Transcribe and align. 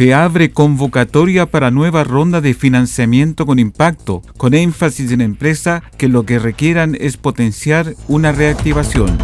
Se 0.00 0.14
abre 0.14 0.50
convocatoria 0.50 1.44
para 1.44 1.70
nueva 1.70 2.04
ronda 2.04 2.40
de 2.40 2.54
financiamiento 2.54 3.44
con 3.44 3.58
impacto, 3.58 4.22
con 4.38 4.54
énfasis 4.54 5.12
en 5.12 5.20
empresas 5.20 5.82
que 5.98 6.08
lo 6.08 6.24
que 6.24 6.38
requieran 6.38 6.96
es 6.98 7.18
potenciar 7.18 7.94
una 8.08 8.32
reactivación. 8.32 9.18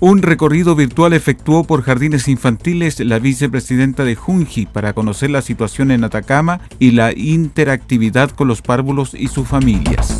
Un 0.00 0.20
recorrido 0.20 0.76
virtual 0.76 1.14
efectuó 1.14 1.64
por 1.64 1.80
Jardines 1.80 2.28
Infantiles 2.28 3.00
la 3.00 3.18
vicepresidenta 3.18 4.04
de 4.04 4.16
Junji 4.16 4.66
para 4.66 4.92
conocer 4.92 5.30
la 5.30 5.40
situación 5.40 5.92
en 5.92 6.04
Atacama 6.04 6.60
y 6.78 6.90
la 6.90 7.12
interactividad 7.16 8.32
con 8.32 8.48
los 8.48 8.60
párvulos 8.60 9.14
y 9.14 9.28
sus 9.28 9.48
familias. 9.48 10.18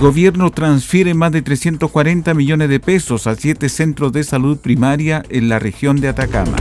Gobierno 0.00 0.50
transfiere 0.50 1.12
más 1.12 1.30
de 1.30 1.42
340 1.42 2.32
millones 2.32 2.70
de 2.70 2.80
pesos 2.80 3.26
a 3.26 3.34
siete 3.34 3.68
centros 3.68 4.12
de 4.12 4.24
salud 4.24 4.56
primaria 4.56 5.22
en 5.28 5.50
la 5.50 5.58
región 5.58 6.00
de 6.00 6.08
Atacama. 6.08 6.56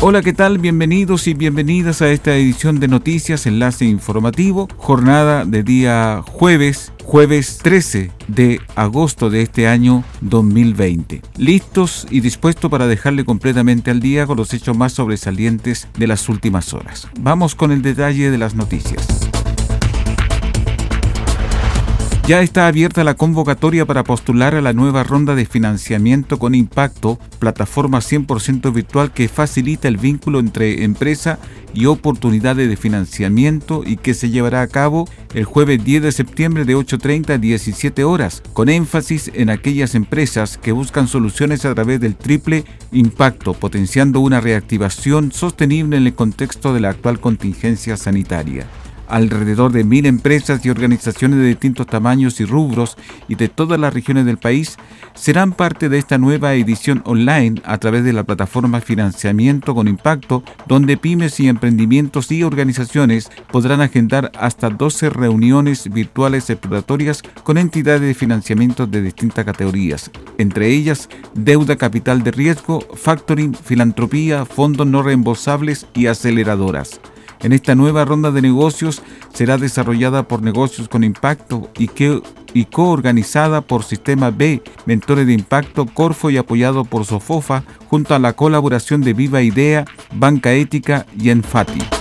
Hola, 0.00 0.22
¿qué 0.22 0.32
tal? 0.32 0.58
Bienvenidos 0.58 1.26
y 1.26 1.34
bienvenidas 1.34 2.02
a 2.02 2.12
esta 2.12 2.36
edición 2.36 2.78
de 2.78 2.86
Noticias 2.86 3.48
Enlace 3.48 3.84
Informativo, 3.84 4.68
jornada 4.76 5.44
de 5.44 5.64
día 5.64 6.22
jueves, 6.24 6.92
jueves 7.02 7.58
13 7.60 8.12
de 8.28 8.60
agosto 8.76 9.30
de 9.30 9.42
este 9.42 9.66
año 9.66 10.04
2020. 10.20 11.20
Listos 11.36 12.06
y 12.10 12.20
dispuestos 12.20 12.70
para 12.70 12.86
dejarle 12.86 13.24
completamente 13.24 13.90
al 13.90 13.98
día 13.98 14.24
con 14.24 14.36
los 14.36 14.54
hechos 14.54 14.76
más 14.76 14.92
sobresalientes 14.92 15.88
de 15.98 16.06
las 16.06 16.28
últimas 16.28 16.72
horas. 16.74 17.08
Vamos 17.18 17.56
con 17.56 17.72
el 17.72 17.82
detalle 17.82 18.30
de 18.30 18.38
las 18.38 18.54
noticias. 18.54 19.27
Ya 22.28 22.42
está 22.42 22.66
abierta 22.66 23.04
la 23.04 23.14
convocatoria 23.14 23.86
para 23.86 24.04
postular 24.04 24.54
a 24.54 24.60
la 24.60 24.74
nueva 24.74 25.02
ronda 25.02 25.34
de 25.34 25.46
financiamiento 25.46 26.38
con 26.38 26.54
impacto, 26.54 27.18
plataforma 27.38 28.00
100% 28.00 28.70
virtual 28.70 29.14
que 29.14 29.28
facilita 29.28 29.88
el 29.88 29.96
vínculo 29.96 30.38
entre 30.38 30.84
empresa 30.84 31.38
y 31.72 31.86
oportunidades 31.86 32.68
de 32.68 32.76
financiamiento 32.76 33.82
y 33.82 33.96
que 33.96 34.12
se 34.12 34.28
llevará 34.28 34.60
a 34.60 34.66
cabo 34.66 35.08
el 35.32 35.46
jueves 35.46 35.82
10 35.82 36.02
de 36.02 36.12
septiembre 36.12 36.66
de 36.66 36.76
8.30 36.76 37.30
a 37.30 37.38
17 37.38 38.04
horas, 38.04 38.42
con 38.52 38.68
énfasis 38.68 39.30
en 39.32 39.48
aquellas 39.48 39.94
empresas 39.94 40.58
que 40.58 40.72
buscan 40.72 41.08
soluciones 41.08 41.64
a 41.64 41.74
través 41.74 41.98
del 41.98 42.14
triple 42.14 42.66
impacto, 42.92 43.54
potenciando 43.54 44.20
una 44.20 44.42
reactivación 44.42 45.32
sostenible 45.32 45.96
en 45.96 46.06
el 46.06 46.12
contexto 46.12 46.74
de 46.74 46.80
la 46.80 46.90
actual 46.90 47.20
contingencia 47.20 47.96
sanitaria. 47.96 48.66
Alrededor 49.08 49.72
de 49.72 49.84
mil 49.84 50.04
empresas 50.04 50.64
y 50.66 50.70
organizaciones 50.70 51.38
de 51.38 51.46
distintos 51.46 51.86
tamaños 51.86 52.40
y 52.40 52.44
rubros 52.44 52.98
y 53.26 53.36
de 53.36 53.48
todas 53.48 53.80
las 53.80 53.94
regiones 53.94 54.26
del 54.26 54.36
país 54.36 54.76
serán 55.14 55.52
parte 55.52 55.88
de 55.88 55.96
esta 55.96 56.18
nueva 56.18 56.52
edición 56.54 57.02
online 57.06 57.60
a 57.64 57.78
través 57.78 58.04
de 58.04 58.12
la 58.12 58.24
plataforma 58.24 58.82
Financiamiento 58.82 59.74
con 59.74 59.88
Impacto, 59.88 60.42
donde 60.66 60.98
pymes 60.98 61.40
y 61.40 61.48
emprendimientos 61.48 62.30
y 62.30 62.42
organizaciones 62.42 63.30
podrán 63.50 63.80
agendar 63.80 64.30
hasta 64.38 64.68
12 64.68 65.08
reuniones 65.08 65.90
virtuales 65.90 66.50
exploratorias 66.50 67.22
con 67.44 67.56
entidades 67.56 68.02
de 68.02 68.14
financiamiento 68.14 68.86
de 68.86 69.00
distintas 69.00 69.46
categorías, 69.46 70.10
entre 70.36 70.68
ellas 70.68 71.08
deuda 71.34 71.76
capital 71.76 72.22
de 72.22 72.30
riesgo, 72.30 72.80
factoring, 72.94 73.54
filantropía, 73.54 74.44
fondos 74.44 74.86
no 74.86 75.02
reembolsables 75.02 75.86
y 75.94 76.06
aceleradoras 76.06 77.00
en 77.40 77.52
esta 77.52 77.74
nueva 77.74 78.04
ronda 78.04 78.30
de 78.30 78.42
negocios 78.42 79.02
será 79.32 79.58
desarrollada 79.58 80.26
por 80.26 80.42
Negocios 80.42 80.88
con 80.88 81.04
Impacto 81.04 81.70
y, 81.78 81.88
que, 81.88 82.22
y 82.54 82.64
coorganizada 82.66 83.60
por 83.60 83.84
Sistema 83.84 84.30
B, 84.30 84.62
Mentores 84.86 85.26
de 85.26 85.34
Impacto, 85.34 85.86
Corfo 85.86 86.30
y 86.30 86.36
apoyado 86.36 86.84
por 86.84 87.04
Sofofa, 87.04 87.64
junto 87.88 88.14
a 88.14 88.18
la 88.18 88.32
colaboración 88.34 89.00
de 89.02 89.12
Viva 89.12 89.42
Idea, 89.42 89.84
Banca 90.14 90.52
Ética 90.52 91.06
y 91.18 91.30
Enfati. 91.30 91.97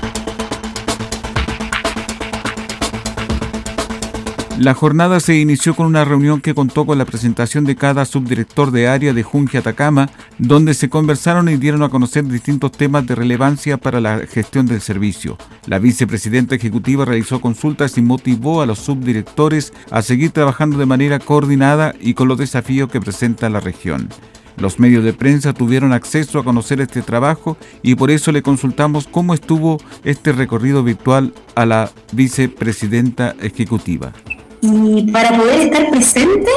La 4.59 4.73
jornada 4.73 5.19
se 5.19 5.38
inició 5.38 5.75
con 5.75 5.85
una 5.85 6.03
reunión 6.03 6.41
que 6.41 6.56
contó 6.56 6.88
con 6.88 6.97
la 6.97 7.06
presentación 7.06 7.63
de 7.63 7.75
cada 7.75 8.06
subdirector 8.06 8.72
de 8.72 8.88
área 8.88 9.13
de 9.13 9.22
Junji 9.22 9.57
Atacama, 9.57 10.09
donde 10.40 10.73
se 10.73 10.90
conversaron 10.90 11.47
y 11.47 11.57
dieron 11.57 11.84
a 11.84 11.90
conocer 11.90 12.25
distintos 12.25 12.72
temas 12.72 13.06
de 13.06 13.13
relevancia 13.13 13.78
para 13.78 14.01
la 14.01 14.25
gestión 14.25 14.66
del 14.66 14.81
servicio. 14.81 15.38
La 15.68 15.78
vicepresidenta 15.78 16.56
ejecutiva 16.56 17.06
realizó 17.06 17.40
consultas 17.40 18.00
y 18.00 18.01
motivó 18.01 18.63
a 18.63 18.66
los 18.66 18.79
subdirectores 18.79 19.73
a 19.91 20.01
seguir 20.01 20.31
trabajando 20.31 20.79
de 20.79 20.88
manera 20.88 21.19
coordinada 21.19 21.94
y 22.00 22.16
con 22.16 22.28
los 22.28 22.39
desafíos 22.39 22.89
que 22.89 23.00
presenta 23.00 23.51
la 23.51 23.59
región. 23.59 24.09
Los 24.57 24.79
medios 24.79 25.03
de 25.03 25.13
prensa 25.13 25.53
tuvieron 25.53 25.94
acceso 25.94 26.39
a 26.39 26.44
conocer 26.44 26.81
este 26.81 27.03
trabajo 27.03 27.57
y 27.84 27.94
por 27.94 28.09
eso 28.09 28.31
le 28.31 28.41
consultamos 28.41 29.07
cómo 29.07 29.35
estuvo 29.35 29.78
este 30.03 30.31
recorrido 30.31 30.81
virtual 30.81 31.31
a 31.53 31.68
la 31.68 31.91
vicepresidenta 32.12 33.35
ejecutiva 33.39 34.13
y 34.62 35.12
para 35.12 35.38
poder 35.38 35.62
estar 35.62 35.90
presente 35.90 36.50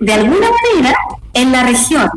de 0.00 0.12
alguna 0.12 0.48
manera 0.50 0.96
en 1.32 1.52
la 1.52 1.64
región. 1.64 2.10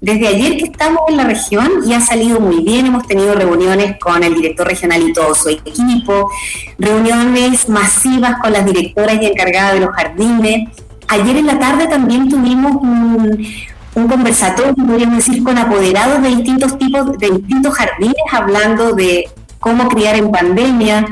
Desde 0.00 0.28
ayer 0.28 0.56
que 0.56 0.64
estamos 0.64 1.02
en 1.08 1.18
la 1.18 1.24
región 1.24 1.70
y 1.86 1.92
ha 1.92 2.00
salido 2.00 2.40
muy 2.40 2.64
bien, 2.64 2.86
hemos 2.86 3.06
tenido 3.06 3.34
reuniones 3.34 3.98
con 3.98 4.22
el 4.22 4.34
director 4.34 4.66
regional 4.66 5.02
y 5.06 5.12
todo 5.12 5.34
su 5.34 5.50
equipo, 5.50 6.30
reuniones 6.78 7.68
masivas 7.68 8.36
con 8.40 8.52
las 8.52 8.64
directoras 8.64 9.18
y 9.20 9.26
encargadas 9.26 9.74
de 9.74 9.80
los 9.80 9.90
jardines. 9.90 10.70
Ayer 11.06 11.36
en 11.36 11.46
la 11.46 11.58
tarde 11.58 11.86
también 11.86 12.30
tuvimos 12.30 12.76
un, 12.76 13.46
un 13.94 14.08
conversatorio, 14.08 14.74
podríamos 14.74 15.16
decir, 15.18 15.44
con 15.44 15.58
apoderados 15.58 16.22
de 16.22 16.28
distintos 16.28 16.78
tipos, 16.78 17.18
de 17.18 17.30
distintos 17.32 17.74
jardines, 17.74 18.14
hablando 18.32 18.94
de 18.94 19.28
cómo 19.58 19.86
criar 19.88 20.16
en 20.16 20.30
pandemia. 20.30 21.06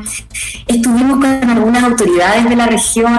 Estuvimos 0.67 1.19
con 1.19 1.51
algunas 1.51 1.85
autoridades 1.85 2.49
de 2.49 2.57
la 2.57 2.67
región 2.67 3.19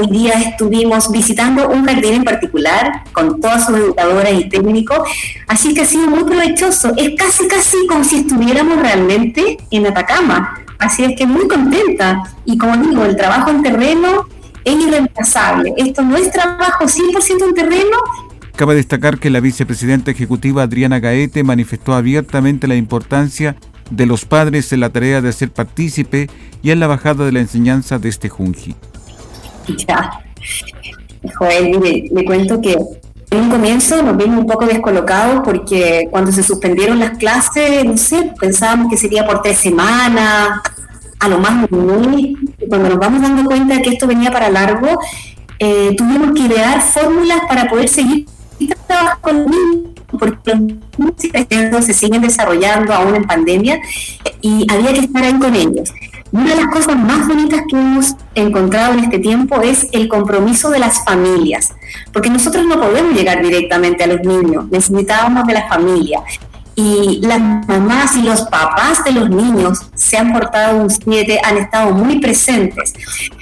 Hoy 0.00 0.06
día 0.06 0.32
estuvimos 0.32 1.12
visitando 1.12 1.68
un 1.68 1.84
jardín 1.84 2.14
en 2.14 2.24
particular 2.24 3.04
con 3.12 3.38
todas 3.38 3.66
sus 3.66 3.76
educadoras 3.76 4.32
y 4.32 4.48
técnicos, 4.48 5.00
así 5.46 5.74
que 5.74 5.82
ha 5.82 5.84
sido 5.84 6.06
muy 6.06 6.24
provechoso. 6.24 6.94
Es 6.96 7.10
casi, 7.18 7.46
casi 7.46 7.76
como 7.86 8.02
si 8.02 8.20
estuviéramos 8.20 8.80
realmente 8.80 9.58
en 9.70 9.86
Atacama. 9.86 10.58
Así 10.78 11.04
es 11.04 11.18
que 11.18 11.26
muy 11.26 11.46
contenta. 11.46 12.22
Y 12.46 12.56
como 12.56 12.78
digo, 12.78 13.04
el 13.04 13.14
trabajo 13.14 13.50
en 13.50 13.62
terreno 13.62 14.26
es 14.64 14.74
irreemplazable. 14.74 15.74
Esto 15.76 16.00
no 16.00 16.16
es 16.16 16.30
trabajo 16.30 16.84
100% 16.84 17.48
en 17.48 17.54
terreno, 17.54 17.98
Cabe 18.56 18.74
destacar 18.74 19.18
que 19.18 19.30
la 19.30 19.40
vicepresidenta 19.40 20.10
ejecutiva 20.10 20.62
Adriana 20.62 20.98
Gaete 20.98 21.44
manifestó 21.44 21.94
abiertamente 21.94 22.68
la 22.68 22.74
importancia 22.74 23.56
de 23.90 24.04
los 24.04 24.26
padres 24.26 24.70
en 24.74 24.80
la 24.80 24.90
tarea 24.90 25.22
de 25.22 25.32
ser 25.32 25.50
partícipe 25.50 26.28
y 26.62 26.70
en 26.70 26.78
la 26.78 26.86
bajada 26.86 27.24
de 27.24 27.32
la 27.32 27.40
enseñanza 27.40 27.98
de 27.98 28.10
este 28.10 28.28
Junji. 28.28 28.76
Ya. 29.86 30.10
Joel, 31.38 32.08
le 32.12 32.24
cuento 32.24 32.60
que 32.60 32.76
en 33.30 33.42
un 33.42 33.50
comienzo 33.50 34.02
nos 34.02 34.16
vimos 34.16 34.40
un 34.40 34.46
poco 34.46 34.66
descolocados 34.66 35.42
porque 35.44 36.08
cuando 36.10 36.32
se 36.32 36.42
suspendieron 36.42 36.98
las 36.98 37.16
clases, 37.18 37.84
no 37.84 37.96
sé, 37.96 38.32
pensábamos 38.38 38.90
que 38.90 38.96
sería 38.96 39.26
por 39.26 39.42
tres 39.42 39.58
semanas, 39.58 40.60
a 41.20 41.28
lo 41.28 41.38
más 41.38 41.70
muy, 41.70 42.36
cuando 42.68 42.88
nos 42.88 42.98
vamos 42.98 43.22
dando 43.22 43.44
cuenta 43.44 43.74
de 43.74 43.82
que 43.82 43.90
esto 43.90 44.06
venía 44.06 44.32
para 44.32 44.50
largo, 44.50 44.98
eh, 45.58 45.94
tuvimos 45.96 46.32
que 46.32 46.46
idear 46.46 46.80
fórmulas 46.80 47.40
para 47.48 47.68
poder 47.68 47.88
seguir 47.88 48.26
trabajando 48.86 49.20
con 49.20 49.46
niños, 49.46 49.90
porque 50.18 50.54
los 50.98 51.50
niños 51.50 51.84
se 51.84 51.94
siguen 51.94 52.22
desarrollando 52.22 52.92
aún 52.92 53.14
en 53.14 53.24
pandemia 53.24 53.80
y 54.40 54.66
había 54.72 54.92
que 54.92 55.00
estar 55.00 55.22
ahí 55.22 55.38
con 55.38 55.54
ellos. 55.54 55.92
Una 56.32 56.50
de 56.50 56.56
las 56.56 56.66
cosas 56.66 56.96
más 56.96 57.26
bonitas 57.26 57.62
que 57.68 57.76
hemos 57.76 58.14
encontrado 58.36 58.94
en 58.94 59.00
este 59.00 59.18
tiempo 59.18 59.60
es 59.62 59.88
el 59.92 60.08
compromiso 60.08 60.70
de 60.70 60.78
las 60.78 61.04
familias, 61.04 61.74
porque 62.12 62.30
nosotros 62.30 62.64
no 62.66 62.80
podemos 62.80 63.14
llegar 63.14 63.42
directamente 63.42 64.04
a 64.04 64.06
los 64.06 64.20
niños, 64.20 64.66
necesitábamos 64.70 65.46
de 65.46 65.54
la 65.54 65.68
familia. 65.68 66.20
Y 66.76 67.20
las 67.22 67.40
mamás 67.40 68.16
y 68.16 68.22
los 68.22 68.42
papás 68.42 69.04
de 69.04 69.12
los 69.12 69.28
niños 69.28 69.80
se 69.94 70.16
han 70.16 70.32
portado 70.32 70.80
un 70.80 70.88
7, 70.88 71.40
han 71.44 71.58
estado 71.58 71.90
muy 71.90 72.20
presentes. 72.20 72.94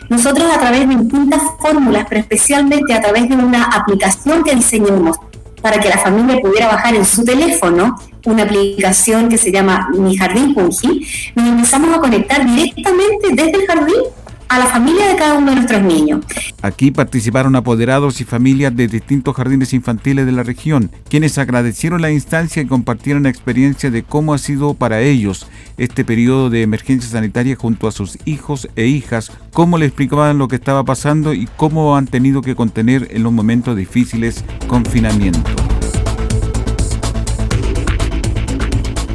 Nosotros 0.08 0.50
a 0.50 0.58
través 0.58 0.88
de 0.88 0.96
distintas 0.96 1.43
fórmulas, 1.61 2.06
pero 2.08 2.23
especialmente 2.23 2.94
a 2.94 3.00
través 3.02 3.29
de 3.29 3.37
una 3.37 3.64
aplicación 3.64 4.43
que 4.43 4.55
diseñamos 4.55 5.19
para 5.61 5.79
que 5.79 5.88
la 5.88 5.99
familia 5.99 6.40
pudiera 6.40 6.69
bajar 6.69 6.94
en 6.94 7.05
su 7.05 7.25
teléfono 7.25 7.96
una 8.24 8.44
aplicación 8.44 9.28
que 9.28 9.38
se 9.38 9.52
llama 9.52 9.88
Mi 9.96 10.16
Jardín 10.16 10.54
Punji, 10.54 11.06
nos 11.34 11.48
empezamos 11.48 11.96
a 11.96 12.00
conectar 12.00 12.44
directamente 12.46 13.28
desde 13.32 13.52
el 13.52 13.66
jardín 13.66 14.02
a 14.48 14.58
la 14.58 14.66
familia 14.66 15.08
de 15.08 15.16
cada 15.16 15.38
uno 15.38 15.50
de 15.50 15.56
nuestros 15.56 15.82
niños. 15.82 16.24
Aquí 16.62 16.90
participaron 16.90 17.54
apoderados 17.54 18.20
y 18.20 18.24
familias 18.24 18.74
de 18.74 18.88
distintos 18.88 19.36
jardines 19.36 19.74
infantiles 19.74 20.26
de 20.26 20.32
la 20.32 20.42
región, 20.42 20.90
quienes 21.08 21.38
agradecieron 21.38 22.00
la 22.00 22.10
instancia 22.10 22.62
y 22.62 22.66
compartieron 22.66 23.24
la 23.24 23.28
experiencia 23.28 23.90
de 23.90 24.02
cómo 24.02 24.34
ha 24.34 24.38
sido 24.38 24.74
para 24.74 25.00
ellos 25.00 25.46
este 25.76 26.04
periodo 26.04 26.50
de 26.50 26.62
emergencia 26.62 27.10
sanitaria 27.10 27.56
junto 27.56 27.88
a 27.88 27.92
sus 27.92 28.18
hijos 28.24 28.68
e 28.74 28.86
hijas, 28.86 29.30
cómo 29.52 29.76
le 29.78 29.86
explicaban 29.86 30.38
lo 30.38 30.48
que 30.48 30.56
estaba 30.56 30.82
pasando 30.84 31.34
y 31.34 31.46
cómo 31.56 31.96
han 31.96 32.06
tenido 32.06 32.42
que 32.42 32.56
contener 32.56 33.08
en 33.10 33.22
los 33.22 33.32
momentos 33.32 33.76
difíciles 33.76 34.44
confinamiento. 34.66 35.67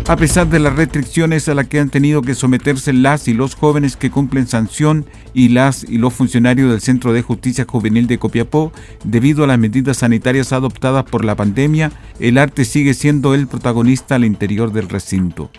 A 0.07 0.17
pesar 0.17 0.49
de 0.49 0.59
las 0.59 0.75
restricciones 0.75 1.47
a 1.47 1.53
las 1.53 1.67
que 1.67 1.79
han 1.79 1.89
tenido 1.89 2.21
que 2.21 2.35
someterse 2.35 2.91
las 2.91 3.27
y 3.29 3.33
los 3.33 3.55
jóvenes 3.55 3.95
que 3.95 4.11
cumplen 4.11 4.47
sanción 4.47 5.05
y 5.33 5.49
las 5.49 5.85
y 5.85 5.97
los 5.97 6.13
funcionarios 6.13 6.69
del 6.69 6.81
Centro 6.81 7.13
de 7.13 7.21
Justicia 7.21 7.65
Juvenil 7.67 8.07
de 8.07 8.17
Copiapó, 8.17 8.73
debido 9.05 9.45
a 9.45 9.47
las 9.47 9.59
medidas 9.59 9.97
sanitarias 9.97 10.51
adoptadas 10.51 11.05
por 11.05 11.23
la 11.23 11.35
pandemia, 11.35 11.91
el 12.19 12.37
arte 12.37 12.65
sigue 12.65 12.93
siendo 12.93 13.33
el 13.33 13.47
protagonista 13.47 14.15
al 14.15 14.25
interior 14.25 14.73
del 14.73 14.89
recinto. 14.89 15.49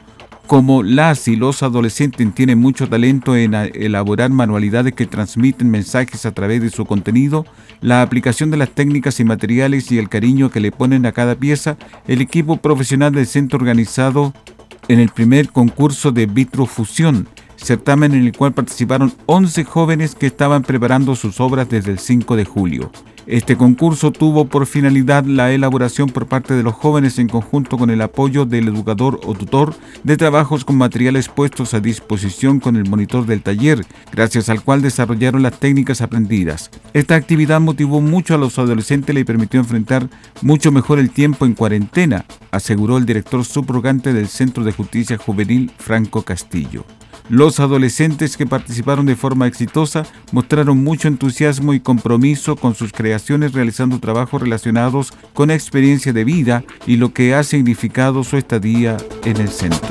Como 0.46 0.82
las 0.82 1.26
y 1.26 1.36
los 1.36 1.62
adolescentes 1.62 2.34
tienen 2.34 2.58
mucho 2.58 2.86
talento 2.86 3.34
en 3.34 3.54
elaborar 3.54 4.30
manualidades 4.30 4.92
que 4.92 5.06
transmiten 5.06 5.70
mensajes 5.70 6.26
a 6.26 6.32
través 6.32 6.60
de 6.60 6.68
su 6.68 6.84
contenido, 6.84 7.46
la 7.80 8.02
aplicación 8.02 8.50
de 8.50 8.58
las 8.58 8.70
técnicas 8.70 9.18
y 9.20 9.24
materiales 9.24 9.90
y 9.90 9.98
el 9.98 10.10
cariño 10.10 10.50
que 10.50 10.60
le 10.60 10.70
ponen 10.70 11.06
a 11.06 11.12
cada 11.12 11.34
pieza, 11.34 11.78
el 12.06 12.20
equipo 12.20 12.58
profesional 12.58 13.12
del 13.12 13.26
centro 13.26 13.58
organizado 13.58 14.34
en 14.88 15.00
el 15.00 15.08
primer 15.08 15.48
concurso 15.48 16.12
de 16.12 16.26
vitrofusión, 16.26 17.26
certamen 17.56 18.12
en 18.12 18.26
el 18.26 18.36
cual 18.36 18.52
participaron 18.52 19.14
11 19.24 19.64
jóvenes 19.64 20.14
que 20.14 20.26
estaban 20.26 20.62
preparando 20.62 21.16
sus 21.16 21.40
obras 21.40 21.70
desde 21.70 21.90
el 21.90 21.98
5 21.98 22.36
de 22.36 22.44
julio. 22.44 22.92
Este 23.26 23.56
concurso 23.56 24.10
tuvo 24.10 24.44
por 24.46 24.66
finalidad 24.66 25.24
la 25.24 25.50
elaboración 25.52 26.10
por 26.10 26.26
parte 26.26 26.54
de 26.54 26.62
los 26.62 26.74
jóvenes 26.74 27.18
en 27.18 27.28
conjunto 27.28 27.78
con 27.78 27.90
el 27.90 28.02
apoyo 28.02 28.44
del 28.44 28.68
educador 28.68 29.20
o 29.24 29.34
tutor 29.34 29.74
de 30.02 30.16
trabajos 30.16 30.64
con 30.64 30.76
materiales 30.76 31.28
puestos 31.28 31.72
a 31.72 31.80
disposición 31.80 32.60
con 32.60 32.76
el 32.76 32.88
monitor 32.88 33.24
del 33.24 33.42
taller, 33.42 33.84
gracias 34.12 34.48
al 34.48 34.62
cual 34.62 34.82
desarrollaron 34.82 35.42
las 35.42 35.58
técnicas 35.58 36.02
aprendidas. 36.02 36.70
Esta 36.92 37.14
actividad 37.14 37.60
motivó 37.60 38.00
mucho 38.00 38.34
a 38.34 38.38
los 38.38 38.58
adolescentes 38.58 39.16
y 39.16 39.24
permitió 39.24 39.60
enfrentar 39.60 40.08
mucho 40.42 40.72
mejor 40.72 40.98
el 40.98 41.10
tiempo 41.10 41.46
en 41.46 41.54
cuarentena, 41.54 42.24
aseguró 42.50 42.96
el 42.96 43.06
director 43.06 43.44
subrogante 43.44 44.12
del 44.12 44.28
Centro 44.28 44.64
de 44.64 44.72
Justicia 44.72 45.16
Juvenil 45.18 45.70
Franco 45.78 46.22
Castillo. 46.22 46.84
Los 47.28 47.60
adolescentes 47.60 48.36
que 48.36 48.46
participaron 48.46 49.06
de 49.06 49.16
forma 49.16 49.46
exitosa 49.46 50.04
mostraron 50.32 50.82
mucho 50.84 51.08
entusiasmo 51.08 51.74
y 51.74 51.80
compromiso 51.80 52.56
con 52.56 52.74
sus 52.74 52.92
creaciones 52.92 53.52
realizando 53.52 53.98
trabajos 53.98 54.42
relacionados 54.42 55.12
con 55.32 55.50
experiencia 55.50 56.12
de 56.12 56.24
vida 56.24 56.64
y 56.86 56.96
lo 56.96 57.12
que 57.12 57.34
ha 57.34 57.42
significado 57.42 58.24
su 58.24 58.36
estadía 58.36 58.96
en 59.24 59.38
el 59.38 59.48
centro. 59.48 59.88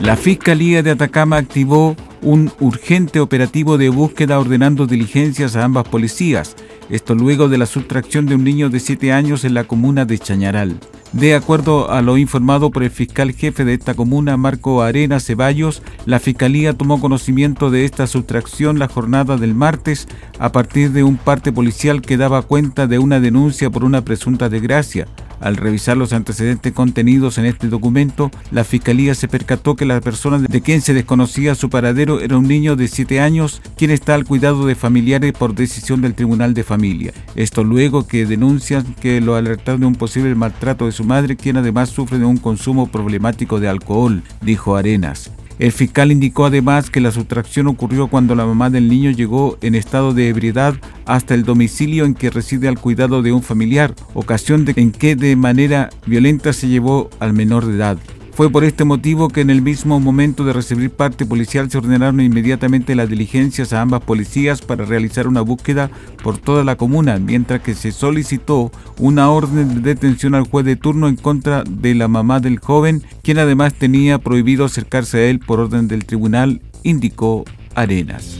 La 0.00 0.16
Fiscalía 0.16 0.82
de 0.82 0.90
Atacama 0.90 1.36
activó 1.36 1.94
un 2.22 2.50
urgente 2.58 3.20
operativo 3.20 3.78
de 3.78 3.88
búsqueda 3.88 4.40
ordenando 4.40 4.88
diligencias 4.88 5.54
a 5.54 5.62
ambas 5.62 5.86
policías, 5.86 6.56
esto 6.90 7.14
luego 7.14 7.48
de 7.48 7.58
la 7.58 7.66
sustracción 7.66 8.26
de 8.26 8.34
un 8.34 8.42
niño 8.42 8.68
de 8.68 8.80
7 8.80 9.12
años 9.12 9.44
en 9.44 9.54
la 9.54 9.62
comuna 9.62 10.04
de 10.04 10.18
Chañaral. 10.18 10.80
De 11.12 11.34
acuerdo 11.34 11.90
a 11.90 12.00
lo 12.00 12.16
informado 12.16 12.70
por 12.70 12.82
el 12.82 12.90
fiscal 12.90 13.32
jefe 13.32 13.66
de 13.66 13.74
esta 13.74 13.92
comuna, 13.92 14.38
Marco 14.38 14.80
Arena 14.80 15.20
Ceballos, 15.20 15.82
la 16.06 16.18
Fiscalía 16.20 16.72
tomó 16.72 17.00
conocimiento 17.00 17.70
de 17.70 17.84
esta 17.84 18.06
sustracción 18.06 18.78
la 18.78 18.88
jornada 18.88 19.36
del 19.36 19.54
martes 19.54 20.08
a 20.38 20.52
partir 20.52 20.92
de 20.92 21.04
un 21.04 21.18
parte 21.18 21.52
policial 21.52 22.00
que 22.00 22.16
daba 22.16 22.40
cuenta 22.40 22.86
de 22.86 22.98
una 22.98 23.20
denuncia 23.20 23.68
por 23.68 23.84
una 23.84 24.02
presunta 24.02 24.48
desgracia. 24.48 25.06
Al 25.42 25.56
revisar 25.56 25.96
los 25.96 26.12
antecedentes 26.12 26.72
contenidos 26.72 27.36
en 27.36 27.46
este 27.46 27.66
documento, 27.66 28.30
la 28.52 28.62
Fiscalía 28.62 29.14
se 29.16 29.26
percató 29.26 29.74
que 29.74 29.84
la 29.84 30.00
persona 30.00 30.38
de 30.38 30.60
quien 30.60 30.80
se 30.80 30.94
desconocía 30.94 31.56
su 31.56 31.68
paradero 31.68 32.20
era 32.20 32.38
un 32.38 32.46
niño 32.46 32.76
de 32.76 32.86
7 32.86 33.20
años, 33.20 33.60
quien 33.76 33.90
está 33.90 34.14
al 34.14 34.24
cuidado 34.24 34.66
de 34.66 34.76
familiares 34.76 35.32
por 35.32 35.56
decisión 35.56 36.00
del 36.00 36.14
Tribunal 36.14 36.54
de 36.54 36.62
Familia. 36.62 37.12
Esto 37.34 37.64
luego 37.64 38.06
que 38.06 38.24
denuncian 38.24 38.94
que 39.00 39.20
lo 39.20 39.34
alertaron 39.34 39.80
de 39.80 39.86
un 39.86 39.96
posible 39.96 40.32
maltrato 40.36 40.86
de 40.86 40.92
su 40.92 41.02
madre, 41.02 41.36
quien 41.36 41.56
además 41.56 41.88
sufre 41.88 42.20
de 42.20 42.24
un 42.24 42.36
consumo 42.36 42.86
problemático 42.86 43.58
de 43.58 43.68
alcohol, 43.68 44.22
dijo 44.42 44.76
Arenas. 44.76 45.32
El 45.58 45.72
fiscal 45.72 46.10
indicó 46.10 46.46
además 46.46 46.90
que 46.90 47.00
la 47.00 47.12
sustracción 47.12 47.66
ocurrió 47.68 48.08
cuando 48.08 48.34
la 48.34 48.46
mamá 48.46 48.70
del 48.70 48.88
niño 48.88 49.10
llegó 49.10 49.58
en 49.60 49.74
estado 49.74 50.12
de 50.14 50.28
ebriedad 50.28 50.74
hasta 51.04 51.34
el 51.34 51.44
domicilio 51.44 52.04
en 52.04 52.14
que 52.14 52.30
reside 52.30 52.68
al 52.68 52.78
cuidado 52.78 53.22
de 53.22 53.32
un 53.32 53.42
familiar, 53.42 53.94
ocasión 54.14 54.64
en 54.76 54.92
que 54.92 55.14
de 55.16 55.36
manera 55.36 55.90
violenta 56.06 56.52
se 56.52 56.68
llevó 56.68 57.10
al 57.20 57.32
menor 57.32 57.66
de 57.66 57.76
edad. 57.76 57.98
Fue 58.34 58.50
por 58.50 58.64
este 58.64 58.84
motivo 58.84 59.28
que 59.28 59.42
en 59.42 59.50
el 59.50 59.60
mismo 59.60 60.00
momento 60.00 60.44
de 60.44 60.54
recibir 60.54 60.90
parte 60.90 61.26
policial 61.26 61.70
se 61.70 61.76
ordenaron 61.76 62.20
inmediatamente 62.20 62.94
las 62.94 63.10
diligencias 63.10 63.74
a 63.74 63.82
ambas 63.82 64.02
policías 64.02 64.62
para 64.62 64.86
realizar 64.86 65.28
una 65.28 65.42
búsqueda 65.42 65.90
por 66.22 66.38
toda 66.38 66.64
la 66.64 66.76
comuna, 66.76 67.18
mientras 67.18 67.60
que 67.60 67.74
se 67.74 67.92
solicitó 67.92 68.72
una 68.98 69.30
orden 69.30 69.82
de 69.82 69.94
detención 69.94 70.34
al 70.34 70.48
juez 70.48 70.64
de 70.64 70.76
turno 70.76 71.08
en 71.08 71.16
contra 71.16 71.62
de 71.68 71.94
la 71.94 72.08
mamá 72.08 72.40
del 72.40 72.58
joven, 72.58 73.02
quien 73.22 73.38
además 73.38 73.74
tenía 73.74 74.18
prohibido 74.18 74.64
acercarse 74.64 75.18
a 75.18 75.24
él 75.28 75.38
por 75.38 75.60
orden 75.60 75.86
del 75.86 76.06
tribunal, 76.06 76.62
indicó 76.82 77.44
Arenas. 77.74 78.38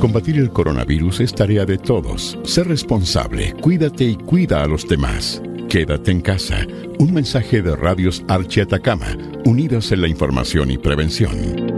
Combatir 0.00 0.36
el 0.38 0.50
coronavirus 0.50 1.20
es 1.20 1.34
tarea 1.34 1.64
de 1.64 1.76
todos. 1.76 2.38
Sé 2.44 2.62
responsable, 2.62 3.52
cuídate 3.60 4.04
y 4.04 4.14
cuida 4.14 4.62
a 4.62 4.68
los 4.68 4.86
demás. 4.86 5.42
Quédate 5.68 6.10
en 6.10 6.22
casa. 6.22 6.66
Un 6.98 7.12
mensaje 7.12 7.60
de 7.60 7.76
Radios 7.76 8.24
Archi 8.26 8.60
Atacama, 8.60 9.18
unidos 9.44 9.92
en 9.92 10.00
la 10.00 10.08
información 10.08 10.70
y 10.70 10.78
prevención. 10.78 11.77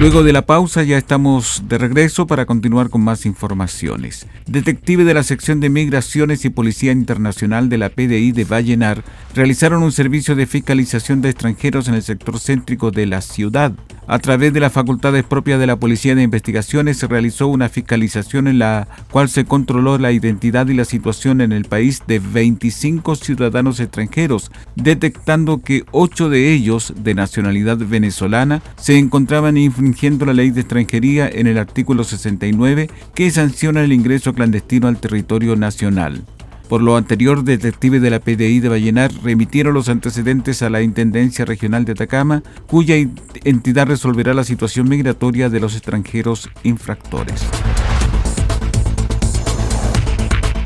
Luego 0.00 0.22
de 0.22 0.32
la 0.32 0.46
pausa 0.46 0.82
ya 0.82 0.96
estamos 0.96 1.64
de 1.68 1.76
regreso 1.76 2.26
para 2.26 2.46
continuar 2.46 2.88
con 2.88 3.02
más 3.02 3.26
informaciones. 3.26 4.26
Detective 4.46 5.04
de 5.04 5.12
la 5.12 5.22
sección 5.22 5.60
de 5.60 5.68
Migraciones 5.68 6.46
y 6.46 6.48
Policía 6.48 6.90
Internacional 6.90 7.68
de 7.68 7.76
la 7.76 7.90
PDI 7.90 8.32
de 8.32 8.44
Vallenar 8.44 9.04
realizaron 9.34 9.82
un 9.82 9.92
servicio 9.92 10.34
de 10.36 10.46
fiscalización 10.46 11.20
de 11.20 11.28
extranjeros 11.28 11.86
en 11.86 11.96
el 11.96 12.02
sector 12.02 12.40
céntrico 12.40 12.90
de 12.90 13.04
la 13.04 13.20
ciudad. 13.20 13.74
A 14.06 14.18
través 14.18 14.52
de 14.54 14.58
las 14.58 14.72
facultades 14.72 15.22
propias 15.22 15.60
de 15.60 15.66
la 15.68 15.76
Policía 15.76 16.14
de 16.14 16.22
Investigaciones 16.22 16.96
se 16.96 17.06
realizó 17.06 17.46
una 17.46 17.68
fiscalización 17.68 18.48
en 18.48 18.58
la 18.58 18.88
cual 19.12 19.28
se 19.28 19.44
controló 19.44 19.98
la 19.98 20.10
identidad 20.10 20.66
y 20.66 20.74
la 20.74 20.84
situación 20.84 21.40
en 21.42 21.52
el 21.52 21.66
país 21.66 22.02
de 22.08 22.18
25 22.18 23.14
ciudadanos 23.14 23.78
extranjeros, 23.78 24.50
detectando 24.74 25.62
que 25.62 25.84
8 25.92 26.28
de 26.28 26.52
ellos, 26.52 26.92
de 26.96 27.14
nacionalidad 27.14 27.76
venezolana, 27.76 28.62
se 28.76 28.98
encontraban 28.98 29.56
infringiendo 29.58 29.89
la 30.26 30.32
ley 30.32 30.50
de 30.50 30.60
extranjería 30.60 31.28
en 31.28 31.46
el 31.46 31.58
artículo 31.58 32.04
69 32.04 32.88
que 33.14 33.30
sanciona 33.30 33.82
el 33.82 33.92
ingreso 33.92 34.32
clandestino 34.32 34.88
al 34.88 35.00
territorio 35.00 35.56
nacional. 35.56 36.24
Por 36.68 36.82
lo 36.82 36.96
anterior, 36.96 37.42
detectives 37.42 38.00
de 38.00 38.10
la 38.10 38.20
PDI 38.20 38.60
de 38.60 38.68
Vallenar 38.68 39.10
remitieron 39.24 39.74
los 39.74 39.88
antecedentes 39.88 40.62
a 40.62 40.70
la 40.70 40.82
Intendencia 40.82 41.44
Regional 41.44 41.84
de 41.84 41.92
Atacama, 41.92 42.44
cuya 42.68 42.94
entidad 43.42 43.88
resolverá 43.88 44.34
la 44.34 44.44
situación 44.44 44.88
migratoria 44.88 45.48
de 45.48 45.58
los 45.58 45.74
extranjeros 45.74 46.48
infractores. 46.62 47.44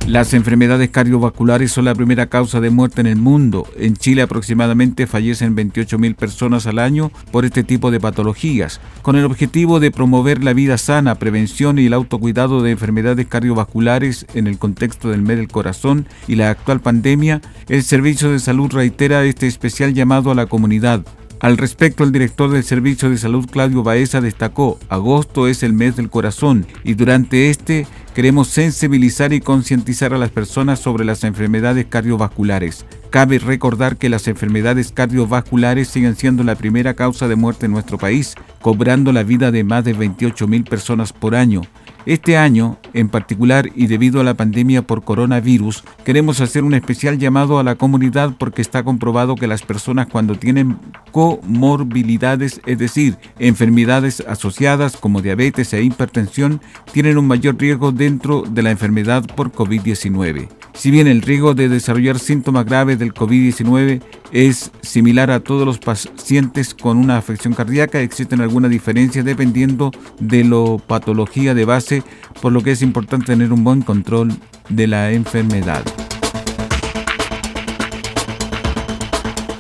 Las 0.07 0.35
enfermedades 0.35 0.91
cardiovasculares 0.91 1.73
son 1.73 1.87
la 1.87 1.95
primera 1.95 2.27
causa 2.27 2.61
de 2.61 2.69
muerte 2.69 3.01
en 3.01 3.07
el 3.07 3.17
mundo. 3.17 3.67
En 3.79 3.97
Chile 3.97 4.21
aproximadamente 4.21 5.07
fallecen 5.07 5.57
28.000 5.57 6.15
personas 6.15 6.67
al 6.67 6.79
año 6.79 7.11
por 7.33 7.47
este 7.47 7.65
tipo 7.65 7.91
de 7.91 8.01
patologías. 8.01 8.83
Con 9.01 9.17
el 9.17 9.25
objetivo 9.25 9.81
de 9.81 9.91
promover 9.91 10.45
la 10.45 10.53
vida 10.53 10.77
sana, 10.77 11.15
prevención 11.15 11.79
y 11.79 11.87
el 11.87 11.95
autocuidado 11.95 12.63
de 12.63 12.73
enfermedades 12.73 13.27
cardiovasculares 13.27 14.27
en 14.35 14.47
el 14.47 14.59
contexto 14.59 15.09
del 15.09 15.23
mes 15.23 15.39
del 15.39 15.49
corazón 15.49 16.07
y 16.29 16.35
la 16.35 16.51
actual 16.51 16.81
pandemia, 16.81 17.41
el 17.69 17.83
Servicio 17.83 18.31
de 18.31 18.41
Salud 18.41 18.71
reitera 18.71 19.25
este 19.25 19.47
especial 19.47 19.95
llamado 19.95 20.31
a 20.31 20.35
la 20.35 20.47
comunidad. 20.47 21.03
Al 21.41 21.59
respecto, 21.59 22.05
el 22.05 22.13
director 22.13 22.51
del 22.51 22.65
Servicio 22.65 23.11
de 23.11 23.19
Salud, 23.19 23.47
Claudio 23.51 23.83
Baeza, 23.83 24.21
destacó, 24.23 24.79
agosto 24.89 25.47
es 25.47 25.63
el 25.63 25.73
mes 25.73 25.97
del 25.97 26.09
corazón 26.09 26.67
y 26.85 26.95
durante 26.95 27.51
este 27.51 27.87
queremos 28.15 28.49
sensibilizar 28.49 29.33
y 29.33 29.41
concientizar 29.41 30.15
a 30.15 30.19
las 30.19 30.31
personas 30.31 30.79
sobre 30.79 31.05
las 31.05 31.25
enfermedades 31.25 31.87
cardiovasculares. 31.87 32.87
Cabe 33.11 33.39
recordar 33.39 33.97
que 33.97 34.09
las 34.09 34.29
enfermedades 34.29 34.93
cardiovasculares 34.93 35.89
siguen 35.89 36.17
siendo 36.17 36.45
la 36.45 36.55
primera 36.55 36.95
causa 36.95 37.29
de 37.29 37.37
muerte 37.37 37.67
en 37.67 37.73
nuestro 37.73 37.99
país, 37.99 38.35
cobrando 38.63 39.13
la 39.13 39.25
vida 39.25 39.51
de 39.51 39.65
más 39.65 39.85
de 39.85 39.93
28 39.93 40.47
mil 40.47 40.65
personas 40.65 41.13
por 41.13 41.35
año. 41.35 41.63
Este 42.07 42.37
año, 42.37 42.77
en 42.93 43.09
particular, 43.09 43.71
y 43.75 43.87
debido 43.87 44.21
a 44.21 44.25
la 44.25 44.35
pandemia 44.35 44.83
por 44.83 45.05
coronavirus, 45.05 45.85
queremos 46.05 46.43
hacer 46.43 46.63
un 46.63 46.75
especial 46.75 47.19
llamado 47.19 47.59
a 47.59 47.65
la 47.65 47.77
comunidad 47.77 48.35
porque 48.39 48.61
está 48.61 48.83
comprobado 48.83 49.37
que 49.37 49.47
las 49.47 49.63
personas 49.63 50.09
cuando 50.09 50.35
tienen 50.35 50.77
comorbilidades, 51.13 52.61
es 52.67 52.79
decir, 52.79 53.17
enfermedades 53.39 54.23
asociadas 54.29 54.99
como 54.99 55.23
diabetes 55.23 55.73
e 55.73 55.83
hipertensión, 55.83 56.61
tienen 56.93 57.17
un 57.17 57.27
mayor 57.27 57.57
riesgo 57.57 57.91
dentro 58.05 58.43
de 58.43 58.63
la 58.63 58.71
enfermedad 58.71 59.25
por 59.35 59.51
COVID-19. 59.51 60.49
Si 60.75 60.91
bien 60.91 61.07
el 61.07 61.23
riesgo 61.23 61.55
de 61.55 61.71
desarrollar 61.71 62.19
síntomas 62.19 62.67
graves 62.67 62.99
del 62.99 63.15
COVID-19 63.15 64.03
es 64.31 64.71
similar 64.83 65.31
a 65.31 65.41
todos 65.41 65.65
los 65.65 65.79
pacientes 65.79 66.75
con 66.75 66.99
una 66.99 67.17
afección 67.17 67.55
cardíaca, 67.55 68.01
existen 68.01 68.43
algunas 68.43 68.71
diferencias 68.71 69.25
dependiendo 69.25 69.91
de 70.21 70.45
la 70.45 70.77
patología 70.87 71.55
de 71.55 71.65
base, 71.65 72.03
por 72.43 72.53
lo 72.53 72.63
que 72.63 72.73
es 72.73 72.83
importante 72.83 73.27
tener 73.27 73.53
un 73.53 73.65
buen 73.65 73.81
control 73.81 74.35
de 74.69 74.87
la 74.87 75.13
enfermedad. 75.13 75.83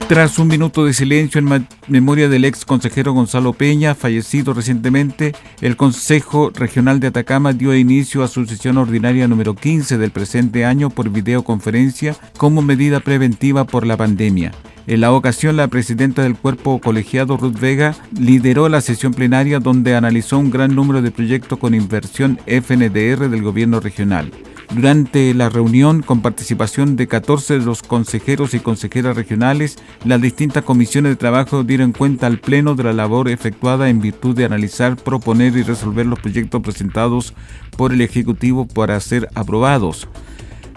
Tras 0.08 0.38
un 0.38 0.48
minuto 0.48 0.84
de 0.84 0.92
silencio 0.92 1.38
en 1.38 1.66
memoria 1.88 2.28
del 2.28 2.44
ex 2.44 2.66
consejero 2.66 3.14
Gonzalo 3.14 3.54
Peña, 3.54 3.94
fallecido 3.94 4.52
recientemente, 4.52 5.34
el 5.62 5.78
Consejo 5.78 6.50
Regional 6.50 7.00
de 7.00 7.06
Atacama 7.06 7.54
dio 7.54 7.74
inicio 7.74 8.22
a 8.22 8.28
su 8.28 8.44
sesión 8.44 8.76
ordinaria 8.76 9.26
número 9.26 9.54
15 9.54 9.96
del 9.96 10.10
presente 10.10 10.66
año 10.66 10.90
por 10.90 11.08
videoconferencia 11.08 12.14
como 12.36 12.60
medida 12.60 13.00
preventiva 13.00 13.64
por 13.64 13.86
la 13.86 13.96
pandemia. 13.96 14.52
En 14.86 15.00
la 15.00 15.10
ocasión, 15.10 15.56
la 15.56 15.68
presidenta 15.68 16.22
del 16.22 16.36
cuerpo 16.36 16.78
colegiado, 16.82 17.38
Ruth 17.38 17.58
Vega, 17.58 17.96
lideró 18.18 18.68
la 18.68 18.82
sesión 18.82 19.14
plenaria 19.14 19.58
donde 19.58 19.96
analizó 19.96 20.38
un 20.38 20.50
gran 20.50 20.74
número 20.74 21.00
de 21.00 21.12
proyectos 21.12 21.58
con 21.58 21.74
inversión 21.74 22.38
FNDR 22.46 23.30
del 23.30 23.42
gobierno 23.42 23.80
regional. 23.80 24.30
Durante 24.72 25.34
la 25.34 25.50
reunión, 25.50 26.02
con 26.02 26.20
participación 26.20 26.96
de 26.96 27.06
14 27.06 27.58
de 27.58 27.64
los 27.64 27.82
consejeros 27.82 28.54
y 28.54 28.60
consejeras 28.60 29.16
regionales, 29.16 29.76
las 30.04 30.20
distintas 30.20 30.64
comisiones 30.64 31.12
de 31.12 31.16
trabajo 31.16 31.62
dieron 31.62 31.92
cuenta 31.92 32.26
al 32.26 32.38
Pleno 32.38 32.74
de 32.74 32.84
la 32.84 32.92
labor 32.92 33.28
efectuada 33.28 33.88
en 33.88 34.00
virtud 34.00 34.34
de 34.34 34.44
analizar, 34.44 34.96
proponer 34.96 35.56
y 35.56 35.62
resolver 35.62 36.06
los 36.06 36.18
proyectos 36.18 36.62
presentados 36.62 37.34
por 37.76 37.92
el 37.92 38.00
Ejecutivo 38.00 38.66
para 38.66 38.98
ser 39.00 39.28
aprobados. 39.34 40.08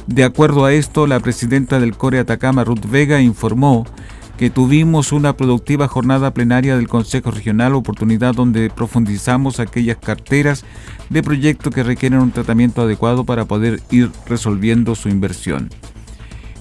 De 0.07 0.23
acuerdo 0.23 0.65
a 0.65 0.73
esto, 0.73 1.05
la 1.05 1.19
presidenta 1.19 1.79
del 1.79 1.97
Core 1.97 2.19
Atacama, 2.19 2.63
Ruth 2.63 2.85
Vega, 2.89 3.21
informó 3.21 3.85
que 4.37 4.51
tuvimos 4.51 5.11
una 5.11 5.35
productiva 5.35 5.87
jornada 5.87 6.31
plenaria 6.31 6.75
del 6.75 6.87
Consejo 6.87 7.31
Regional, 7.31 7.73
oportunidad 7.73 8.35
donde 8.35 8.69
profundizamos 8.69 9.59
aquellas 9.59 9.97
carteras 9.97 10.63
de 11.09 11.23
proyectos 11.23 11.73
que 11.73 11.83
requieren 11.83 12.19
un 12.19 12.31
tratamiento 12.31 12.83
adecuado 12.83 13.23
para 13.25 13.45
poder 13.45 13.81
ir 13.89 14.11
resolviendo 14.27 14.93
su 14.93 15.09
inversión. 15.09 15.69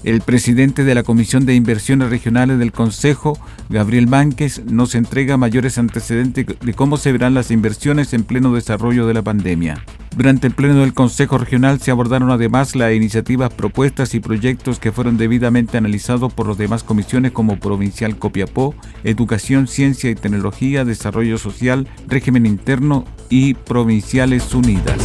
El 0.03 0.21
presidente 0.21 0.83
de 0.83 0.95
la 0.95 1.03
Comisión 1.03 1.45
de 1.45 1.55
Inversiones 1.55 2.09
Regionales 2.09 2.59
del 2.59 2.71
Consejo, 2.71 3.37
Gabriel 3.69 4.07
Mánquez, 4.07 4.63
nos 4.65 4.95
entrega 4.95 5.37
mayores 5.37 5.77
antecedentes 5.77 6.45
de 6.45 6.73
cómo 6.73 6.97
se 6.97 7.11
verán 7.11 7.33
las 7.33 7.51
inversiones 7.51 8.13
en 8.13 8.23
pleno 8.23 8.53
desarrollo 8.53 9.07
de 9.07 9.13
la 9.15 9.23
pandemia. 9.23 9.83
Durante 10.15 10.47
el 10.47 10.53
pleno 10.53 10.79
del 10.79 10.93
Consejo 10.93 11.37
Regional 11.37 11.79
se 11.79 11.91
abordaron 11.91 12.31
además 12.31 12.75
las 12.75 12.93
iniciativas, 12.93 13.53
propuestas 13.53 14.15
y 14.15 14.19
proyectos 14.19 14.79
que 14.79 14.91
fueron 14.91 15.17
debidamente 15.17 15.77
analizados 15.77 16.33
por 16.33 16.47
las 16.47 16.57
demás 16.57 16.83
comisiones 16.83 17.31
como 17.31 17.59
Provincial 17.59 18.17
Copiapó, 18.17 18.75
Educación, 19.03 19.67
Ciencia 19.67 20.09
y 20.09 20.15
Tecnología, 20.15 20.85
Desarrollo 20.85 21.37
Social, 21.37 21.87
Régimen 22.07 22.45
Interno 22.45 23.05
y 23.29 23.55
Provinciales 23.55 24.53
Unidas. 24.53 24.97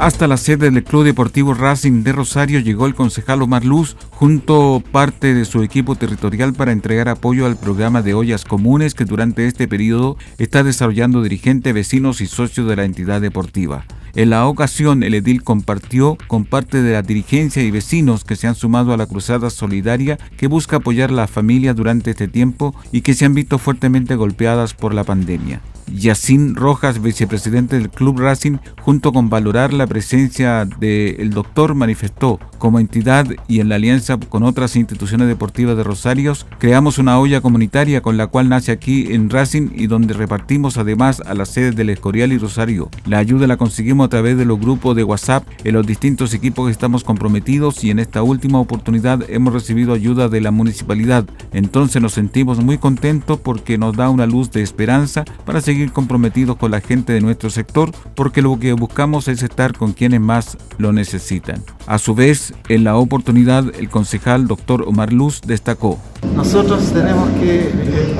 Hasta 0.00 0.26
la 0.26 0.38
sede 0.38 0.70
del 0.70 0.82
Club 0.82 1.04
Deportivo 1.04 1.52
Racing 1.52 2.04
de 2.04 2.12
Rosario 2.12 2.58
llegó 2.60 2.86
el 2.86 2.94
concejal 2.94 3.42
Omar 3.42 3.66
Luz 3.66 3.98
junto 4.08 4.82
parte 4.92 5.34
de 5.34 5.44
su 5.44 5.62
equipo 5.62 5.94
territorial 5.94 6.54
para 6.54 6.72
entregar 6.72 7.10
apoyo 7.10 7.44
al 7.44 7.58
programa 7.58 8.00
de 8.00 8.14
ollas 8.14 8.46
comunes 8.46 8.94
que 8.94 9.04
durante 9.04 9.46
este 9.46 9.68
periodo 9.68 10.16
está 10.38 10.62
desarrollando 10.62 11.22
dirigentes, 11.22 11.74
vecinos 11.74 12.22
y 12.22 12.26
socios 12.28 12.66
de 12.66 12.76
la 12.76 12.86
entidad 12.86 13.20
deportiva. 13.20 13.84
En 14.14 14.30
la 14.30 14.46
ocasión, 14.46 15.02
el 15.02 15.14
edil 15.14 15.42
compartió 15.42 16.18
con 16.26 16.44
parte 16.44 16.82
de 16.82 16.92
la 16.92 17.02
dirigencia 17.02 17.62
y 17.62 17.70
vecinos 17.70 18.24
que 18.24 18.36
se 18.36 18.48
han 18.48 18.54
sumado 18.54 18.92
a 18.92 18.96
la 18.96 19.06
cruzada 19.06 19.50
solidaria 19.50 20.18
que 20.36 20.48
busca 20.48 20.76
apoyar 20.76 21.10
a 21.10 21.14
la 21.14 21.26
familia 21.28 21.74
durante 21.74 22.10
este 22.10 22.28
tiempo 22.28 22.74
y 22.90 23.02
que 23.02 23.14
se 23.14 23.24
han 23.24 23.34
visto 23.34 23.58
fuertemente 23.58 24.16
golpeadas 24.16 24.74
por 24.74 24.94
la 24.94 25.04
pandemia. 25.04 25.60
Yacine 25.92 26.54
Rojas, 26.54 27.02
vicepresidente 27.02 27.76
del 27.76 27.90
Club 27.90 28.20
Racing, 28.20 28.58
junto 28.80 29.12
con 29.12 29.28
valorar 29.28 29.72
la 29.72 29.86
presencia 29.86 30.64
del 30.64 31.30
doctor, 31.30 31.74
manifestó, 31.74 32.38
como 32.58 32.78
entidad 32.78 33.26
y 33.48 33.60
en 33.60 33.68
la 33.68 33.76
alianza 33.76 34.16
con 34.18 34.42
otras 34.42 34.76
instituciones 34.76 35.28
deportivas 35.28 35.76
de 35.76 35.84
Rosarios, 35.84 36.46
creamos 36.58 36.98
una 36.98 37.18
olla 37.18 37.40
comunitaria 37.40 38.02
con 38.02 38.16
la 38.16 38.26
cual 38.28 38.48
nace 38.48 38.72
aquí 38.72 39.12
en 39.12 39.30
Racing 39.30 39.70
y 39.74 39.86
donde 39.86 40.14
repartimos 40.14 40.76
además 40.76 41.20
a 41.24 41.34
las 41.34 41.50
sedes 41.50 41.74
del 41.74 41.90
Escorial 41.90 42.32
y 42.32 42.38
Rosario. 42.38 42.88
La 43.06 43.18
ayuda 43.18 43.46
la 43.46 43.56
conseguimos 43.56 43.99
a 44.04 44.08
través 44.08 44.36
de 44.36 44.44
los 44.44 44.58
grupos 44.58 44.96
de 44.96 45.04
WhatsApp 45.04 45.46
en 45.64 45.74
los 45.74 45.86
distintos 45.86 46.34
equipos 46.34 46.66
que 46.66 46.72
estamos 46.72 47.04
comprometidos 47.04 47.82
y 47.84 47.90
en 47.90 47.98
esta 47.98 48.22
última 48.22 48.60
oportunidad 48.60 49.22
hemos 49.28 49.52
recibido 49.52 49.92
ayuda 49.92 50.28
de 50.28 50.40
la 50.40 50.50
municipalidad. 50.50 51.24
Entonces 51.52 52.00
nos 52.00 52.12
sentimos 52.12 52.62
muy 52.62 52.78
contentos 52.78 53.38
porque 53.40 53.78
nos 53.78 53.96
da 53.96 54.10
una 54.10 54.26
luz 54.26 54.50
de 54.50 54.62
esperanza 54.62 55.24
para 55.44 55.60
seguir 55.60 55.92
comprometidos 55.92 56.56
con 56.56 56.70
la 56.70 56.80
gente 56.80 57.12
de 57.12 57.20
nuestro 57.20 57.50
sector 57.50 57.92
porque 58.14 58.42
lo 58.42 58.58
que 58.58 58.72
buscamos 58.72 59.28
es 59.28 59.42
estar 59.42 59.76
con 59.76 59.92
quienes 59.92 60.20
más 60.20 60.56
lo 60.78 60.92
necesitan. 60.92 61.62
A 61.86 61.98
su 61.98 62.14
vez, 62.14 62.52
en 62.68 62.84
la 62.84 62.96
oportunidad 62.96 63.64
el 63.78 63.88
concejal 63.88 64.46
doctor 64.46 64.84
Omar 64.86 65.12
Luz 65.12 65.40
destacó. 65.46 65.98
Nosotros 66.34 66.92
tenemos 66.92 67.28
que 67.40 67.60
eh, 67.60 68.14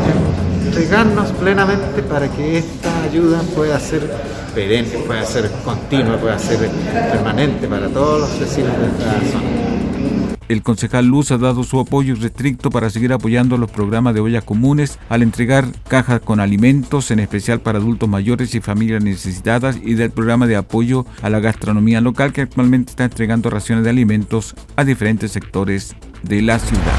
entregarnos 0.67 1.31
plenamente 1.33 2.03
para 2.03 2.29
que 2.29 2.59
esta 2.59 3.03
ayuda 3.03 3.43
pueda 3.55 3.79
ser 3.81 4.11
perenne, 4.51 4.91
ser 5.25 5.51
continua, 5.65 6.17
pueda 6.19 6.39
ser 6.39 6.69
permanente 7.13 7.67
para 7.67 7.89
todos 7.89 8.21
los 8.21 8.41
vecinos 8.41 8.73
de 8.79 8.87
esta 8.87 9.33
zona. 9.33 9.71
El 10.51 10.65
concejal 10.65 11.07
Luz 11.07 11.31
ha 11.31 11.39
dado 11.39 11.63
su 11.63 11.79
apoyo 11.79 12.17
restricto 12.17 12.71
para 12.71 12.91
seguir 12.91 13.13
apoyando 13.13 13.57
los 13.57 13.71
programas 13.71 14.15
de 14.15 14.21
ollas 14.21 14.43
comunes 14.43 14.99
al 15.09 15.23
entregar 15.23 15.67
cajas 15.87 16.21
con 16.23 16.41
alimentos, 16.41 17.13
en 17.13 17.21
especial 17.21 17.61
para 17.61 17.79
adultos 17.79 18.09
mayores 18.09 18.53
y 18.57 18.61
familias 18.61 19.05
necesitadas, 19.05 19.79
y 19.81 19.95
del 19.95 20.11
programa 20.11 20.49
de 20.49 20.57
apoyo 20.57 21.07
a 21.23 21.31
la 21.31 21.39
gastronomía 21.39 22.01
local 22.01 22.33
que 22.33 22.41
actualmente 22.41 22.91
está 22.91 23.05
entregando 23.05 23.49
raciones 23.49 23.85
de 23.85 23.91
alimentos 23.91 24.57
a 24.75 24.83
diferentes 24.83 25.31
sectores 25.31 25.95
de 26.25 26.43
la 26.43 26.59
ciudad. 26.59 26.99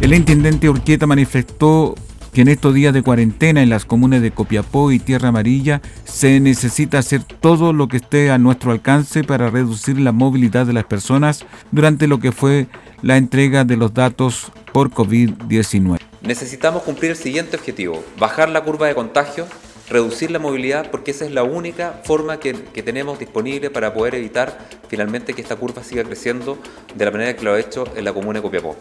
El 0.00 0.14
intendente 0.14 0.70
Urquieta 0.70 1.06
manifestó 1.06 1.94
que 2.32 2.42
en 2.42 2.48
estos 2.48 2.74
días 2.74 2.94
de 2.94 3.02
cuarentena 3.02 3.62
en 3.62 3.70
las 3.70 3.84
comunas 3.84 4.22
de 4.22 4.30
Copiapó 4.30 4.92
y 4.92 4.98
Tierra 4.98 5.28
Amarilla 5.28 5.80
se 6.04 6.40
necesita 6.40 6.98
hacer 6.98 7.22
todo 7.24 7.72
lo 7.72 7.88
que 7.88 7.98
esté 7.98 8.30
a 8.30 8.38
nuestro 8.38 8.72
alcance 8.72 9.24
para 9.24 9.50
reducir 9.50 9.98
la 9.98 10.12
movilidad 10.12 10.66
de 10.66 10.72
las 10.72 10.84
personas 10.84 11.44
durante 11.70 12.06
lo 12.06 12.20
que 12.20 12.32
fue 12.32 12.66
la 13.02 13.16
entrega 13.16 13.64
de 13.64 13.76
los 13.76 13.94
datos 13.94 14.52
por 14.72 14.90
COVID-19. 14.90 15.98
Necesitamos 16.22 16.82
cumplir 16.82 17.12
el 17.12 17.16
siguiente 17.16 17.56
objetivo, 17.56 18.04
bajar 18.18 18.50
la 18.50 18.62
curva 18.62 18.86
de 18.86 18.94
contagio, 18.94 19.46
reducir 19.88 20.30
la 20.30 20.38
movilidad, 20.38 20.90
porque 20.90 21.10
esa 21.10 21.24
es 21.24 21.32
la 21.32 21.42
única 21.42 22.00
forma 22.04 22.38
que, 22.38 22.52
que, 22.52 22.82
tenemos 22.82 23.18
disponible 23.18 23.70
para 23.70 23.92
poder 23.92 24.14
evitar 24.14 24.56
finalmente 24.88 25.32
que 25.32 25.42
esta 25.42 25.56
curva 25.56 25.82
siga 25.82 26.04
creciendo 26.04 26.58
de 26.94 27.04
la 27.04 27.10
manera 27.10 27.34
que 27.34 27.44
lo 27.44 27.54
ha 27.54 27.60
hecho 27.60 27.84
en 27.96 28.04
la 28.04 28.12
comuna 28.12 28.38
de 28.38 28.42
Copiapó. 28.42 28.76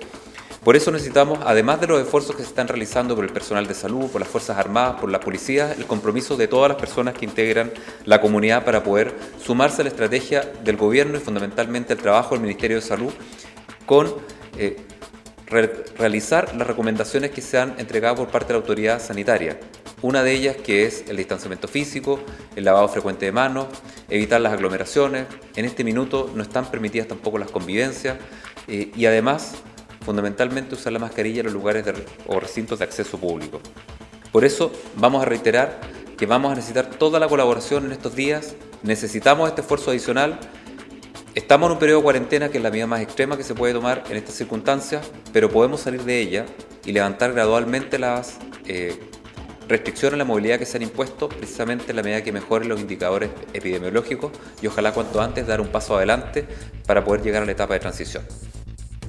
Por 0.64 0.76
eso 0.76 0.92
necesitamos, 0.92 1.40
además 1.46 1.80
de 1.80 1.88
los 1.88 2.02
esfuerzos 2.02 2.36
que 2.36 2.44
se 2.44 2.50
están 2.50 2.68
realizando 2.68 3.16
por 3.16 3.24
el 3.24 3.32
personal 3.32 3.66
de 3.66 3.74
salud, 3.74 4.10
por 4.10 4.20
las 4.20 4.30
Fuerzas 4.30 4.58
Armadas, 4.58 5.00
por 5.00 5.10
la 5.10 5.22
policía, 5.22 5.72
el 5.72 5.86
compromiso 5.86 6.36
de 6.36 6.50
todas 6.50 6.70
las 6.70 6.78
personas 6.78 7.14
que 7.14 7.24
integran 7.24 7.72
la 8.06 8.20
comunidad 8.20 8.66
para 8.66 8.84
poder 8.84 9.16
sumarse 9.42 9.82
a 9.82 9.86
la 9.86 9.90
estrategia 9.90 10.42
del 10.64 10.76
gobierno 10.76 11.18
y 11.18 11.22
fundamentalmente 11.22 11.94
el 11.94 12.00
trabajo 12.00 12.36
del 12.36 12.42
Ministerio 12.42 12.76
de 12.78 12.82
Salud 12.82 13.14
con 13.86 14.14
eh, 14.58 14.78
re 15.48 15.86
realizar 15.98 16.54
las 16.56 16.68
recomendaciones 16.68 17.32
que 17.32 17.42
se 17.42 17.58
han 17.58 17.80
entregado 17.80 18.18
por 18.18 18.28
parte 18.28 18.48
de 18.48 18.54
la 18.54 18.60
autoridad 18.60 19.02
sanitaria. 19.02 19.60
Una 20.02 20.24
de 20.24 20.34
ellas 20.34 20.58
que 20.58 20.86
es 20.86 21.06
el 21.08 21.18
distanciamiento 21.18 21.68
físico, 21.68 22.20
el 22.56 22.66
lavado 22.66 22.88
frecuente 22.90 23.26
de 23.26 23.32
manos, 23.32 23.68
evitar 24.10 24.40
las 24.42 24.54
aglomeraciones. 24.54 25.26
En 25.56 25.66
este 25.66 25.84
minuto 25.84 26.32
no 26.36 26.44
están 26.44 26.70
permitidas 26.70 27.08
tampoco 27.08 27.38
las 27.38 27.50
convivencias 27.50 28.18
eh, 28.68 28.92
y 28.96 29.06
además 29.06 29.56
fundamentalmente 30.10 30.74
usar 30.74 30.92
la 30.92 30.98
mascarilla 30.98 31.42
en 31.42 31.46
los 31.46 31.54
lugares 31.54 31.86
o 32.26 32.40
recintos 32.40 32.80
de 32.80 32.86
acceso 32.86 33.20
público. 33.20 33.62
Por 34.32 34.44
eso 34.44 34.72
vamos 34.96 35.22
a 35.22 35.26
reiterar 35.26 35.80
que 36.18 36.26
vamos 36.26 36.52
a 36.52 36.56
necesitar 36.56 36.90
toda 36.90 37.20
la 37.20 37.28
colaboración 37.28 37.86
en 37.86 37.92
estos 37.92 38.16
días, 38.16 38.56
necesitamos 38.82 39.48
este 39.48 39.62
esfuerzo 39.62 39.92
adicional. 39.92 40.40
Estamos 41.36 41.68
en 41.68 41.74
un 41.74 41.78
periodo 41.78 42.00
de 42.00 42.04
cuarentena 42.06 42.50
que 42.50 42.58
es 42.58 42.64
la 42.64 42.72
medida 42.72 42.88
más 42.88 43.02
extrema 43.02 43.38
que 43.38 43.44
se 43.44 43.54
puede 43.54 43.72
tomar 43.72 44.04
en 44.10 44.18
estas 44.18 44.34
circunstancias, 44.34 45.08
pero 45.32 45.48
podemos 45.52 45.82
salir 45.82 46.04
de 46.04 46.20
ella 46.20 46.48
y 46.86 46.92
levantar 46.92 47.34
gradualmente 47.34 48.00
las 48.00 48.40
eh, 48.66 49.00
restricciones 49.68 50.16
a 50.16 50.18
la 50.18 50.26
movilidad 50.26 50.58
que 50.58 50.66
se 50.66 50.78
han 50.78 50.84
impuesto 50.84 51.30
precisamente 51.30 51.92
en 51.92 51.98
la 51.98 52.02
medida 52.02 52.24
que 52.24 52.32
mejoren 52.32 52.68
los 52.68 52.82
indicadores 52.82 53.30
epidemiológicos 53.54 54.32
y 54.60 54.66
ojalá 54.66 54.92
cuanto 54.92 55.22
antes 55.22 55.46
dar 55.46 55.62
un 55.62 55.68
paso 55.68 55.96
adelante 55.96 56.48
para 56.88 57.06
poder 57.06 57.22
llegar 57.22 57.44
a 57.44 57.46
la 57.46 57.52
etapa 57.52 57.76
de 57.76 57.80
transición. 57.80 58.24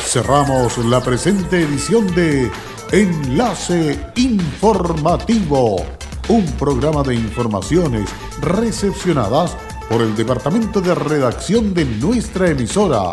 Cerramos 0.04 0.78
la 0.78 1.02
presente 1.02 1.62
edición 1.62 2.06
de 2.14 2.52
Enlace 2.92 3.98
Informativo, 4.14 5.84
un 6.28 6.46
programa 6.52 7.02
de 7.02 7.16
informaciones 7.16 8.08
recepcionadas 8.40 9.56
por 9.88 10.02
el 10.02 10.14
Departamento 10.14 10.80
de 10.80 10.94
Redacción 10.94 11.74
de 11.74 11.84
nuestra 11.84 12.48
emisora 12.48 13.12